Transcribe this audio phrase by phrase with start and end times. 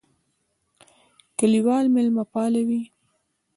[1.37, 2.81] کلیوال مېلمهپاله وي.